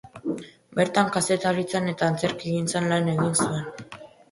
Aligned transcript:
Bertan 0.79 1.11
kazetaritzan 1.17 1.93
eta 1.93 2.09
antzerkigintzan 2.15 2.91
lan 2.95 3.15
egin 3.17 3.39
zuen. 3.45 3.73